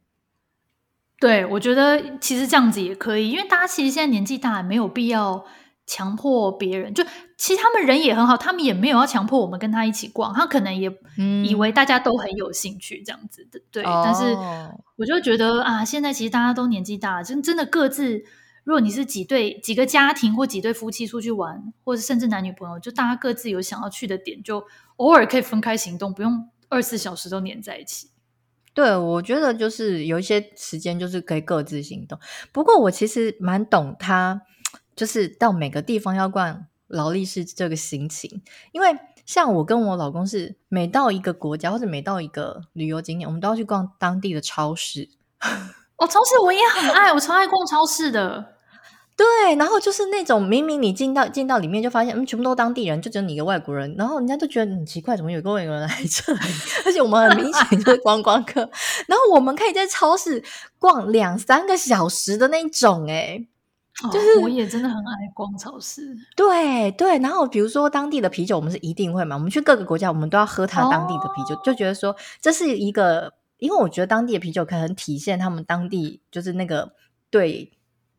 [1.20, 5.44] 对，我觉得其实这样子也可以，因为大家其实现在年纪大，没有必要
[5.92, 6.94] 强迫别人。
[6.94, 7.04] 就
[7.36, 10.90] 其实他们人也很好，他们也没有要强迫我们跟他一起逛，他可能也
[11.46, 13.58] 以为大家都很有兴趣这样子的。
[13.58, 14.34] 嗯、对，哦、但是
[14.96, 18.24] 我就觉得啊，现在其实大家都年纪大了，真真的各自。
[18.64, 24.64] 如果你是几对几个家庭或几对夫妻出去玩，或者甚至男女朋友，就大家各自有想要去的点，就
[24.98, 28.10] 偶尔可以分开行动，不用二十四小时都黏在一起。
[28.72, 32.16] 对，我觉得就是有一些时间就是可以各自行动。
[32.52, 34.42] 不过我其实蛮懂他，
[34.94, 45.08] 就是到每个地方要逛劳力士这个心情，因为像我跟我老公是每到一个国家或者每到一个旅游景点，我们都要去逛当地的超市。
[45.96, 48.56] 哦，超市我也很爱，我超爱逛超市的。
[49.14, 56.40] 对，然后就是那种明明你进到进到里面就发现，嗯，全部都当地人，就只有你一个外国人，然后人家就觉得很奇怪，怎么有个外国人来这里？
[56.86, 58.60] 而且我们很明显就是 观光客，
[59.06, 60.42] 然后我们可以在超市
[60.78, 63.46] 逛两三个小时的那种，诶
[64.10, 66.16] 就是、哦、我也真的很爱逛超市。
[66.34, 69.36] 对对，然后比如说当地的啤酒，我们是一定会买。
[69.36, 76.90] 我们去各个国家，我们都要喝它当地的啤酒，哦、就觉得说这是一个，因为我觉得当地的啤酒可能体现他们当地就是那个
[77.28, 77.70] 对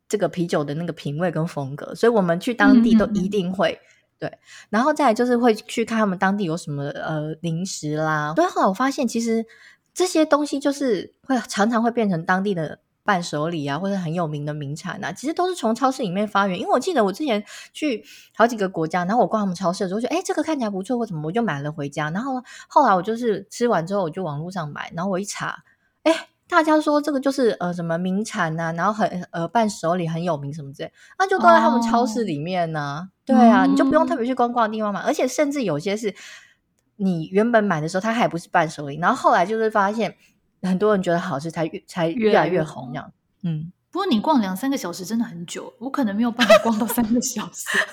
[0.07, 3.83] 这个啤酒的那个品味跟风格，所以我们去当地都一定会、嗯、
[4.19, 4.37] 对。
[4.69, 8.33] 然后再来就是会去看他们当地有什么呃零食啦。
[8.35, 9.43] 所以后来我发现，其实
[9.91, 12.79] 这些东西就是会常常会变成当地的。
[13.03, 16.57] 伴手礼啊，或者很有名的名产啊，其实都是从超市里面发源。
[16.57, 17.43] 因为我记得我之前
[17.73, 18.03] 去
[18.35, 22.09] 好几个国家，然后我逛他们超市的时候，就哎，这个看起来不错，或怎么，我就买了回家。
[22.11, 25.63] 然后后来我就是吃完之后，我就网络上买，然后我一查，
[26.03, 32.97] 哎，大家说这个就是呃什么名产啊，然后很呃伴手礼很有名什么之类，那就都在他们超市里面呢、啊。
[32.99, 33.07] Oh.
[33.25, 36.15] 对啊，你就不用特别去逛逛的地方买，而且甚至有些是
[36.95, 40.15] 你原本买的时候它还不是伴手礼，然后后来就是发现。
[40.63, 43.11] 很多人觉得好吃才越才越来越红，这样。
[43.43, 47.67] 嗯，不过你逛两三个小时真的很久，我可能没有办法逛到三个小时。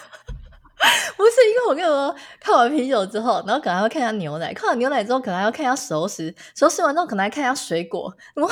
[1.14, 8.10] 不是，因为我跟你说，看完啤酒之后，然后可能还要看一下牛奶，看完牛奶之后，可能还要看一下熟食，熟食完之后，可能还看一下水果。
[8.32, 8.50] 然后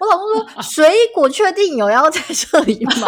[0.00, 3.06] 我老公说： “水果确定有要在这里买吗？”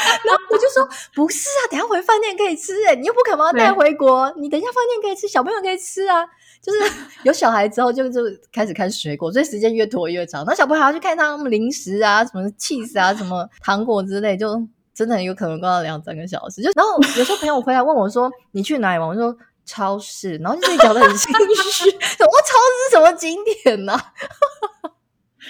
[0.24, 2.72] 然后我就说：“不是啊，等下回饭店可以吃。
[2.88, 6.26] 哎，你又不可能要带回国，你等一下饭店可以吃，小朋友可以吃啊。
[6.62, 6.78] 就是
[7.24, 8.20] 有小孩之后，就就
[8.52, 10.44] 开始看水果，所以时间越拖越长。
[10.46, 19.34] 那小朋友还要去看他们零食啊，什么 cheese 啊，什么糖果之类，就。”真的很有可能逛到两三个小时，就然后有时候朋友回来问我说：“你去哪里玩？”我说
[19.64, 21.32] ：“超市。”然后就自己讲得很心
[21.72, 24.12] 虚， 我超市什么景点呢、啊？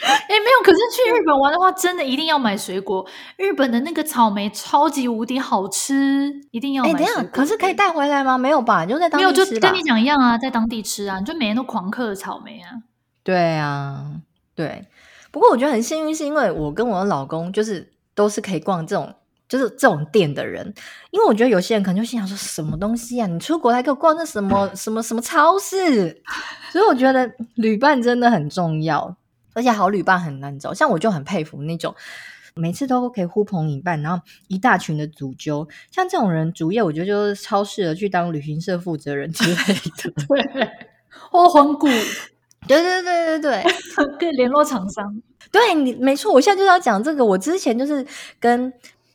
[0.00, 0.64] 哎，没有。
[0.64, 3.06] 可是去日本玩的话，真的一定要买水果。
[3.36, 6.90] 日本的那个草莓超级无敌好吃，一定要买。
[6.90, 8.38] 哎，等下，可是可以带回来吗？
[8.38, 8.86] 没有吧？
[8.86, 9.32] 就在当地吃。
[9.32, 12.82] 没有，就跟你讲一样啊，在当地吃啊，你就每天都狂嗑草莓啊。
[13.22, 14.06] 对啊，
[14.54, 14.86] 对。
[15.30, 19.14] 不过我觉得很幸运，是因为我跟我的老公就是都是可以逛这种。
[19.48, 20.72] 就是这种店的人，
[21.10, 26.22] 因为我觉得有些人可能就心想说什么东西啊，你出国还给我逛那什么什么什么超市，
[26.72, 29.14] 所以我觉得旅伴真的很重要，
[29.54, 30.74] 而且好旅伴很难找。
[30.74, 31.94] 像我就很佩服那种
[32.54, 40.10] 每次都可以呼朋引伴，然后一大群的组揪，像这种人主业，我觉得就是超适合去当旅行社负责人之类的。
[40.28, 40.70] 对，
[41.30, 41.86] 哦，很鼓，
[42.66, 43.62] 对对对对对，
[44.18, 45.22] 可以 联络厂商。
[45.50, 47.24] 对你没错，我现在就是要讲这个。
[47.24, 48.06] 我之前就是
[48.40, 48.72] 跟。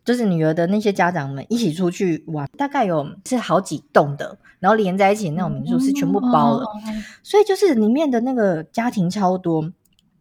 [0.07, 9.69] 就是女儿的那些家长们一起出去玩，大概有是好几栋的，然后连在一起那种民宿是全部包了，嗯、所以就是里面的那个家庭超多，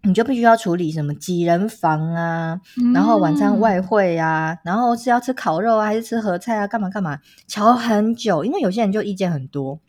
[0.06, 9.80] 你就必须要处理什么几人房啊，嗯、然后晚餐外汇啊，然后是要吃烤肉啊，还是吃合菜啊，干嘛干嘛，瞧很久，因为有些人就意见很多，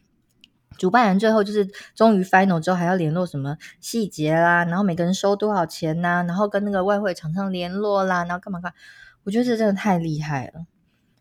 [0.78, 8.76] 主办人最后就是终于 final 之后还要联络什么细节啦，然后每个人收多少钱呐、啊，然后跟那个外汇厂商联络啦，然后干嘛干嘛。
[9.24, 10.66] 我觉得这真的太厉害了，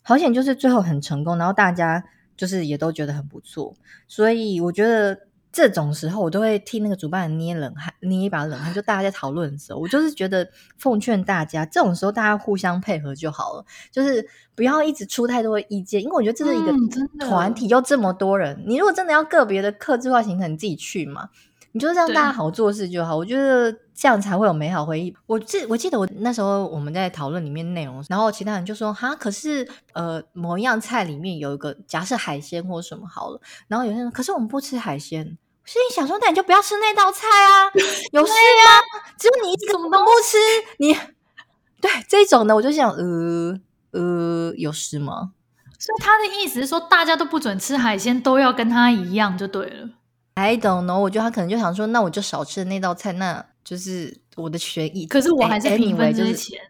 [0.02, 2.04] 好险就是最后很成功，然后大家
[2.36, 3.74] 就是也都觉得很不错，
[4.06, 5.25] 所以我觉得
[5.56, 8.74] 这种时候我都会替那个主办人捏冷汗，捏一把冷汗。
[8.74, 10.46] 就大家在讨论的时候，我就是觉得
[10.76, 21.30] 奉劝大家，这种时候大家互相配合就好了，就是不要一直出太多的意见，因为我觉得这是一个团体，又这么多人，你如果真的要个别的克制化行程，你自己去嘛。
[21.72, 25.14] 你就是让大家好做事就好，我觉得这样才会有美好回忆。
[25.26, 33.38] 我记我记得我那时候我们在讨论里面内容，然后其他人就说哈，可是呃某一样菜里面有一个假设海鲜或什么好了，
[33.68, 35.36] 然后有些人可是我们不吃海鲜，
[35.66, 37.70] 所以你想说那你就不要吃那道菜啊，
[38.12, 39.02] 有事吗？
[39.18, 39.88] 只有你一个都不
[40.24, 40.38] 吃，
[40.78, 40.94] 你
[41.82, 43.60] 对这种呢我就想呃
[43.92, 45.32] 呃有事吗？
[45.78, 49.90] 所以他的意思是说大家都不准吃海鲜，都要跟他一样就对了。
[50.34, 55.06] I don't know，我觉得他可能就想说，那我就少吃的那道菜，那就是我的权益。
[55.06, 56.60] 可是我还是平分这些钱，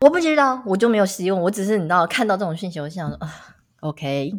[0.00, 1.40] 我不知道，我就没有希望。
[1.42, 3.28] 我只是你知道，看到这种讯息，我想说啊
[3.80, 4.32] ，OK，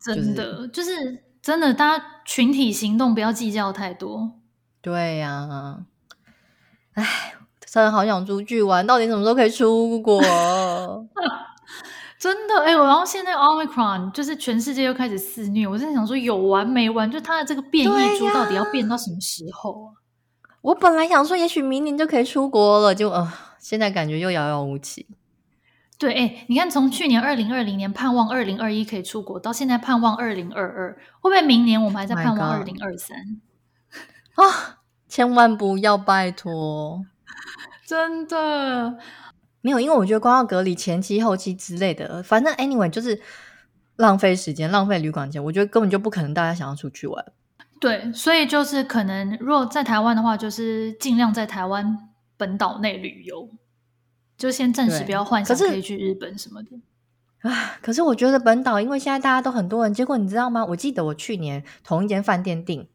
[0.00, 4.32] 真的就是、就是、真的，大家群体行动不要计较太多。
[4.80, 5.80] 对呀、啊，
[6.94, 7.34] 哎，
[7.66, 10.18] 真的好想出去玩，到底什么时候可以出国？
[12.18, 17.10] 真的哎，然后现在 Omicron 就是全世界又开始肆虐，我真的想说有完没完？
[17.10, 19.92] 就它的这个变异株到底要变到什么时候啊？
[20.62, 25.06] 我本来想说，也许明年就可以出国了，就呃，现在感觉又遥遥无期。
[26.04, 30.92] 对，哎，你看，从去年二零二零年盼望二零二一可以出国，到现在盼望二零二二，
[31.22, 33.16] 会不会明年我们还在盼望二零二三？
[34.36, 37.06] 啊，千万不要，拜托，
[37.88, 38.98] 真的。
[39.62, 43.18] 没有，因为我觉得光要隔离前期、后期之类的，反正 anyway 就是
[43.96, 45.42] 浪费时间、浪费旅馆钱。
[45.42, 47.24] 我觉得根本就不可能大家想要出去玩。
[47.80, 51.96] 对，所以就是可能，如果在台湾的话，就是尽量在台湾
[52.36, 53.48] 本岛内旅游。
[54.36, 56.70] 就先暂时不要幻想可以去日本什么的。
[57.48, 60.64] 啊，可是我觉得本岛，因为现在大家都很多人，结果你知道吗？
[60.64, 62.88] 我记得我去年同一间饭店订，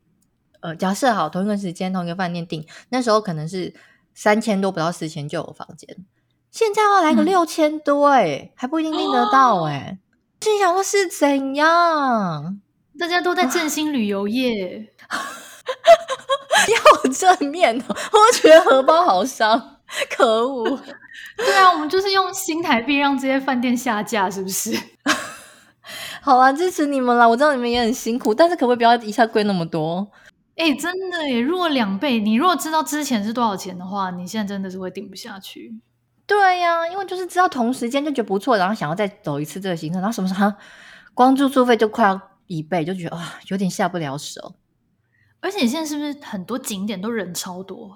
[0.61, 3.73] 呃，假设好同一个时间同一个饭店订，那时候可能是
[4.15, 5.95] 三千多不到四千就有房间，
[6.49, 9.99] 现在要来个六千多哎、欸，嗯、还不一定订得到哎、欸。
[10.41, 12.59] 心、哦、想说是怎样？
[12.97, 14.93] 大家都在振兴旅游业，
[16.73, 19.78] 要正面哦，我觉得荷包好伤，
[20.15, 20.79] 可恶。
[21.37, 24.77] 对啊，我们就是用新台币让这些饭店下架，是不是？
[26.21, 27.27] 好啊，支持你们啦！
[27.27, 30.07] 我知道你们也很辛苦，但是可不可以不要一下贵那么多？
[30.55, 31.39] 哎、欸，真的耶！
[31.39, 35.79] 如果两倍，你如果知道之前是多少钱的话，你现在真的是会顶不下去。
[36.27, 40.51] 对呀、啊，因为就是知道同时间就觉得不错，然后想要再走一次这个行程，然后什么时候
[41.13, 44.55] 光住宿费就快要一倍，就觉得哇，有点下不了手。
[45.39, 47.95] 而且现在是不是很多景点都人超多？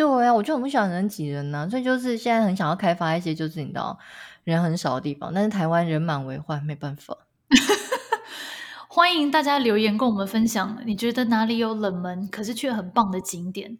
[0.00, 3.98] 对啊，我就很不喜欢人挤人呐、啊，所以就是现在很想要开发一些就是你知道
[4.44, 7.18] 人很少的地方，但是台湾人满为患，没办法。
[8.88, 13.76] 欢迎大家留言跟我们分享，你觉得哪里有冷门可是却很棒的景点？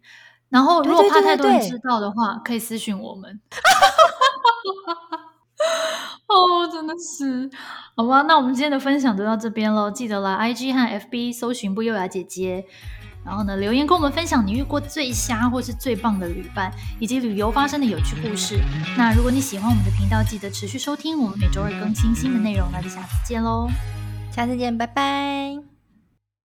[0.49, 3.41] 然后如果怕太多人知道的话，对对对对，可以私讯我们。
[6.27, 7.49] 哦，真的是，
[7.95, 12.67] 好吧，那我们今天的分享就到这边喽，记得来 IG 和 FB 搜寻不优雅姐姐。
[13.23, 18.59] 然后呢，留言跟我们分享你遇过最瞎或是最棒的旅伴，以及旅游发生的有趣故事。
[18.97, 22.67] 那如果你喜欢我们的频道，记得持续收听，我们每周二更新新的内容。
[22.71, 23.69] 那就下次见喽，
[24.31, 25.70] 下次见，拜拜。